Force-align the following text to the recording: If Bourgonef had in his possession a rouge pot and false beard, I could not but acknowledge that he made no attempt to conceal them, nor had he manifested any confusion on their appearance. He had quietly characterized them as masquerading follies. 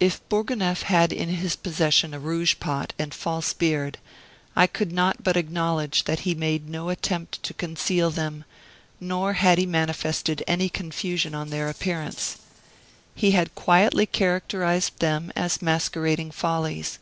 If 0.00 0.26
Bourgonef 0.30 0.80
had 0.84 1.12
in 1.12 1.28
his 1.28 1.54
possession 1.54 2.14
a 2.14 2.18
rouge 2.18 2.54
pot 2.58 2.94
and 2.98 3.12
false 3.12 3.52
beard, 3.52 3.98
I 4.56 4.66
could 4.66 4.92
not 4.92 5.22
but 5.22 5.36
acknowledge 5.36 6.04
that 6.04 6.20
he 6.20 6.34
made 6.34 6.70
no 6.70 6.88
attempt 6.88 7.42
to 7.42 7.52
conceal 7.52 8.10
them, 8.10 8.46
nor 8.98 9.34
had 9.34 9.58
he 9.58 9.66
manifested 9.66 10.42
any 10.46 10.70
confusion 10.70 11.34
on 11.34 11.50
their 11.50 11.68
appearance. 11.68 12.38
He 13.14 13.32
had 13.32 13.54
quietly 13.54 14.06
characterized 14.06 15.00
them 15.00 15.30
as 15.36 15.60
masquerading 15.60 16.30
follies. 16.30 16.98